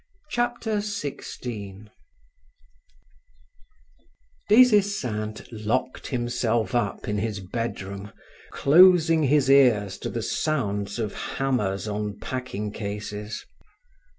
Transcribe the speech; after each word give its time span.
Chapter 0.31 0.81
16 0.81 1.91
Des 4.49 4.75
Esseintes 4.75 5.43
locked 5.51 6.07
himself 6.07 6.73
up 6.73 7.07
in 7.07 7.19
his 7.19 7.39
bedroom, 7.39 8.11
closing 8.51 9.21
his 9.21 9.47
ears 9.47 9.99
to 9.99 10.09
the 10.09 10.23
sounds 10.23 10.97
of 10.97 11.13
hammers 11.13 11.87
on 11.87 12.17
packing 12.17 12.71
cases. 12.71 13.45